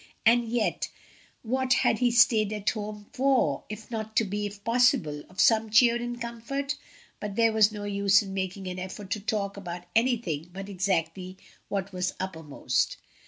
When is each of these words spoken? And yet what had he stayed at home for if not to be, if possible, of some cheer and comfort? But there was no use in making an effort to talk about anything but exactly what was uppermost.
And 0.25 0.49
yet 0.49 0.89
what 1.43 1.73
had 1.73 1.99
he 1.99 2.09
stayed 2.09 2.51
at 2.53 2.71
home 2.71 3.05
for 3.13 3.65
if 3.69 3.91
not 3.91 4.15
to 4.15 4.23
be, 4.23 4.47
if 4.47 4.63
possible, 4.63 5.21
of 5.29 5.39
some 5.39 5.69
cheer 5.69 5.95
and 5.95 6.19
comfort? 6.19 6.75
But 7.19 7.35
there 7.35 7.53
was 7.53 7.71
no 7.71 7.83
use 7.83 8.23
in 8.23 8.33
making 8.33 8.65
an 8.67 8.79
effort 8.79 9.11
to 9.11 9.19
talk 9.19 9.57
about 9.57 9.83
anything 9.95 10.49
but 10.51 10.69
exactly 10.69 11.37
what 11.67 11.93
was 11.93 12.15
uppermost. 12.19 12.97